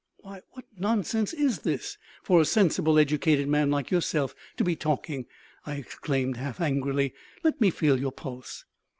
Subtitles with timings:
[0.21, 5.27] "Why, what nonsense is this for a sensible, educated man like yourself to be talking!"
[5.63, 7.13] I exclaimed half angrily.
[7.43, 8.65] "Let me feel your pulse."